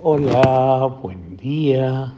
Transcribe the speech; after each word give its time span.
Hola, 0.00 0.96
buen 1.02 1.36
día. 1.36 2.14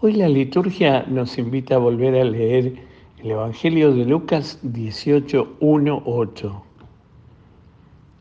Hoy 0.00 0.14
la 0.14 0.28
liturgia 0.28 1.04
nos 1.06 1.38
invita 1.38 1.76
a 1.76 1.78
volver 1.78 2.16
a 2.16 2.24
leer 2.24 2.74
el 3.22 3.30
Evangelio 3.30 3.94
de 3.94 4.04
Lucas 4.04 4.58
18, 4.62 5.58
1, 5.60 6.02
8. 6.04 6.62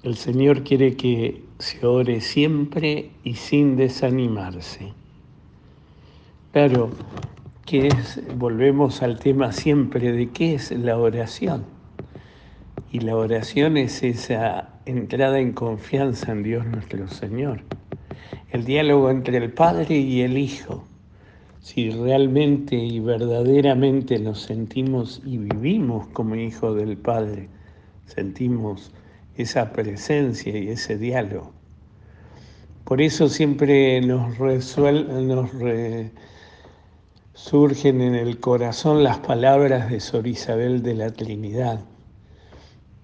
El 0.04 0.16
Señor 0.16 0.64
quiere 0.64 0.96
que 0.96 1.42
se 1.58 1.84
ore 1.84 2.22
siempre 2.22 3.10
y 3.24 3.34
sin 3.34 3.78
desanimarse. 3.78 4.94
Claro, 6.52 6.92
que 7.66 7.88
es, 7.88 8.22
volvemos 8.38 9.02
al 9.02 9.18
tema 9.18 9.52
siempre 9.52 10.12
de 10.12 10.30
qué 10.30 10.54
es 10.54 10.70
la 10.70 11.00
oración. 11.00 11.75
Y 12.92 13.00
la 13.00 13.16
oración 13.16 13.78
es 13.78 14.04
esa 14.04 14.70
entrada 14.86 15.40
en 15.40 15.52
confianza 15.52 16.32
en 16.32 16.44
Dios 16.44 16.66
nuestro 16.66 17.08
Señor. 17.08 17.62
El 18.52 18.64
diálogo 18.64 19.10
entre 19.10 19.38
el 19.38 19.52
Padre 19.52 19.98
y 19.98 20.22
el 20.22 20.38
Hijo. 20.38 20.86
Si 21.60 21.90
realmente 21.90 22.76
y 22.76 23.00
verdaderamente 23.00 24.20
nos 24.20 24.44
sentimos 24.44 25.22
y 25.26 25.38
vivimos 25.38 26.08
como 26.14 26.36
hijos 26.36 26.76
del 26.76 26.96
Padre, 26.96 27.50
sentimos 28.06 28.92
esa 29.36 29.74
presencia 29.74 30.58
y 30.58 30.70
ese 30.70 30.98
diálogo. 30.98 31.52
Por 32.84 33.02
eso 33.02 33.28
siempre 33.28 34.00
nos, 34.02 34.40
nos 34.40 35.50
surgen 37.34 38.02
en 38.02 38.16
el 38.16 38.40
corazón 38.40 39.04
las 39.04 39.18
palabras 39.18 39.90
de 39.90 40.00
Sor 40.00 40.28
Isabel 40.28 40.84
de 40.84 40.94
la 40.94 41.12
Trinidad 41.12 41.82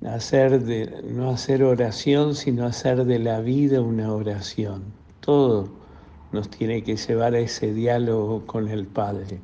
hacer 0.08 0.64
de, 0.64 1.04
no 1.12 1.30
hacer 1.30 1.64
oración, 1.64 2.36
sino 2.36 2.66
hacer 2.66 3.06
de 3.06 3.20
la 3.20 3.42
vida 3.42 3.82
una 3.82 4.12
oración. 4.12 4.84
Todo 5.20 5.70
nos 6.32 6.50
tiene 6.50 6.84
que 6.84 6.96
llevar 6.96 7.36
a 7.36 7.40
ese 7.40 7.74
diálogo 7.74 8.46
con 8.46 8.68
el 8.68 8.88
Padre. 8.88 9.40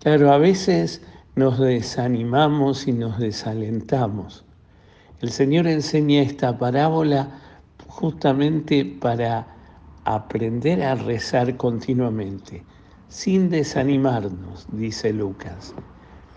Claro, 0.00 0.32
a 0.32 0.38
veces 0.38 1.02
nos 1.34 1.58
desanimamos 1.58 2.86
y 2.86 2.92
nos 2.92 3.18
desalentamos. 3.18 4.44
El 5.20 5.30
Señor 5.30 5.66
enseña 5.66 6.22
esta 6.22 6.56
parábola 6.56 7.28
justamente 7.88 8.84
para 8.84 9.46
aprender 10.04 10.82
a 10.82 10.94
rezar 10.94 11.56
continuamente, 11.56 12.64
sin 13.08 13.50
desanimarnos, 13.50 14.66
dice 14.72 15.12
Lucas. 15.12 15.74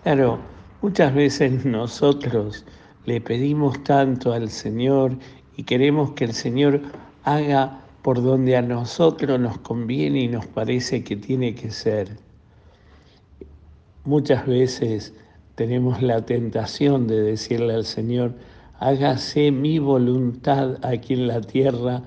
Claro, 0.02 0.38
muchas 0.82 1.14
veces 1.14 1.64
nosotros 1.64 2.64
le 3.06 3.20
pedimos 3.20 3.82
tanto 3.84 4.32
al 4.32 4.48
Señor 4.48 5.16
y 5.56 5.64
queremos 5.64 6.12
que 6.12 6.24
el 6.24 6.32
Señor 6.32 6.80
haga 7.24 7.80
por 8.02 8.22
donde 8.22 8.56
a 8.56 8.62
nosotros 8.62 9.38
nos 9.40 9.58
conviene 9.58 10.22
y 10.22 10.28
nos 10.28 10.46
parece 10.46 11.04
que 11.04 11.16
tiene 11.16 11.54
que 11.54 11.70
ser. 11.70 12.16
Muchas 14.04 14.46
veces 14.46 15.14
tenemos 15.54 16.02
la 16.02 16.24
tentación 16.24 17.06
de 17.06 17.22
decirle 17.22 17.74
al 17.74 17.84
Señor, 17.84 18.34
hágase 18.78 19.50
mi 19.50 19.78
voluntad 19.78 20.76
aquí 20.84 21.14
en 21.14 21.28
la 21.28 21.40
tierra 21.40 22.02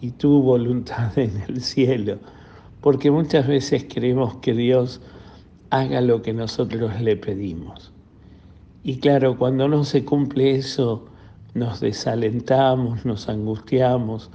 y 0.00 0.10
tu 0.10 0.42
voluntad 0.42 1.16
en 1.18 1.42
el 1.48 1.62
cielo, 1.62 2.18
porque 2.80 3.10
muchas 3.10 3.46
veces 3.46 3.84
queremos 3.84 4.36
que 4.36 4.52
Dios 4.52 5.00
haga 5.70 6.00
lo 6.00 6.22
que 6.22 6.32
nosotros 6.32 7.00
le 7.00 7.16
pedimos. 7.16 7.91
Y 8.84 8.98
claro, 8.98 9.38
cuando 9.38 9.68
no 9.68 9.84
se 9.84 10.04
cumple 10.04 10.56
eso, 10.56 11.04
nos 11.54 11.80
desalentamos, 11.80 13.04
nos 13.04 13.28
angustiamos, 13.28 14.30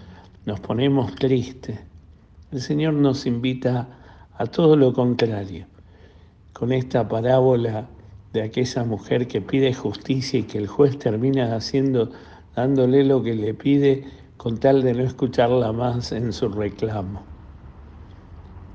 nos 0.45 0.59
ponemos 0.61 1.13
tristes. 1.15 1.79
El 2.51 2.61
Señor 2.61 2.93
nos 2.93 3.25
invita 3.25 3.89
a 4.37 4.45
todo 4.45 4.77
lo 4.77 4.93
contrario. 4.93 5.65
Con 6.53 6.71
esta 6.71 7.07
parábola 7.09 7.89
de 8.31 8.43
aquella 8.43 8.85
mujer 8.85 9.27
que 9.27 9.41
pide 9.41 9.73
justicia 9.73 10.39
y 10.39 10.43
que 10.43 10.59
el 10.59 10.67
juez 10.67 10.97
termina 10.97 11.53
haciendo, 11.53 12.11
dándole 12.55 13.03
lo 13.03 13.21
que 13.21 13.33
le 13.33 13.53
pide 13.53 14.05
con 14.37 14.57
tal 14.57 14.81
de 14.81 14.93
no 14.93 15.03
escucharla 15.03 15.73
más 15.73 16.13
en 16.13 16.31
su 16.31 16.47
reclamo. 16.47 17.21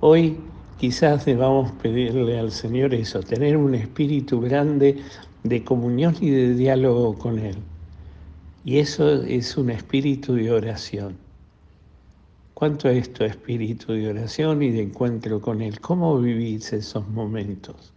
Hoy 0.00 0.38
quizás 0.78 1.24
debamos 1.24 1.72
pedirle 1.72 2.38
al 2.38 2.50
Señor 2.50 2.94
eso, 2.94 3.20
tener 3.20 3.56
un 3.56 3.74
espíritu 3.74 4.40
grande 4.40 4.98
de 5.44 5.64
comunión 5.64 6.14
y 6.20 6.30
de 6.30 6.54
diálogo 6.54 7.18
con 7.18 7.38
Él. 7.38 7.56
Y 8.64 8.78
eso 8.78 9.22
es 9.22 9.56
un 9.56 9.70
espíritu 9.70 10.34
de 10.34 10.52
oración. 10.52 11.16
¿Cuánto 12.54 12.88
es 12.88 13.12
tu 13.12 13.24
espíritu 13.24 13.92
de 13.92 14.08
oración 14.08 14.62
y 14.62 14.70
de 14.70 14.82
encuentro 14.82 15.40
con 15.40 15.62
Él? 15.62 15.80
¿Cómo 15.80 16.20
vivís 16.20 16.72
esos 16.72 17.08
momentos? 17.08 17.92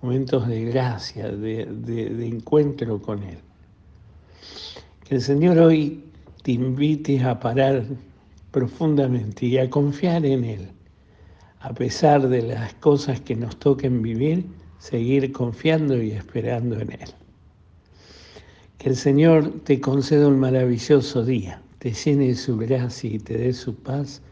Momentos 0.00 0.48
de 0.48 0.64
gracia, 0.64 1.28
de, 1.28 1.66
de 1.66 2.26
encuentro 2.26 3.00
con 3.00 3.22
Él. 3.22 3.38
Que 5.04 5.16
el 5.16 5.22
Señor 5.22 5.58
hoy 5.58 6.02
te 6.42 6.52
invite 6.52 7.22
a 7.22 7.38
parar 7.38 7.84
profundamente 8.50 9.46
y 9.46 9.58
a 9.58 9.70
confiar 9.70 10.26
en 10.26 10.44
Él. 10.44 10.68
A 11.62 11.72
pesar 11.72 12.28
de 12.28 12.42
las 12.42 12.74
cosas 12.74 13.20
que 13.20 13.36
nos 13.36 13.56
toquen 13.56 14.02
vivir, 14.02 14.44
seguir 14.78 15.30
confiando 15.32 16.02
y 16.02 16.10
esperando 16.10 16.78
en 16.80 16.92
Él. 16.92 17.10
Que 18.78 18.88
el 18.88 18.96
Señor 18.96 19.60
te 19.64 19.80
conceda 19.80 20.26
un 20.26 20.40
maravilloso 20.40 21.24
día, 21.24 21.62
te 21.78 21.92
llene 21.92 22.28
de 22.28 22.34
su 22.34 22.56
gracia 22.56 23.10
y 23.10 23.18
te 23.18 23.38
dé 23.38 23.52
su 23.52 23.76
paz 23.76 24.22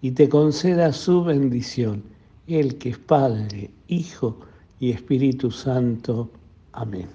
y 0.00 0.12
te 0.12 0.30
conceda 0.30 0.92
su 0.94 1.24
bendición, 1.24 2.02
Él 2.46 2.78
que 2.78 2.90
es 2.90 2.98
Padre, 2.98 3.70
Hijo 3.88 4.40
y 4.80 4.92
Espíritu 4.92 5.50
Santo. 5.50 6.30
Amén. 6.72 7.08